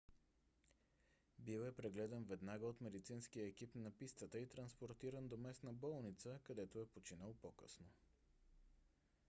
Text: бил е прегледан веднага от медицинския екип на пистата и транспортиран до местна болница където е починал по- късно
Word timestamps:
бил 1.49 1.65
е 1.67 1.71
прегледан 1.79 2.23
веднага 2.29 2.65
от 2.67 2.81
медицинския 2.81 3.47
екип 3.47 3.75
на 3.75 3.91
пистата 3.91 4.39
и 4.39 4.49
транспортиран 4.49 5.27
до 5.27 5.37
местна 5.37 5.73
болница 5.73 6.39
където 6.43 6.79
е 6.79 6.85
починал 6.95 7.33
по- 7.41 7.51
късно 7.57 7.85